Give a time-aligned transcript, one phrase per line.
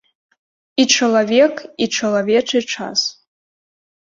[0.83, 2.99] І чалавек, і чалавечы час.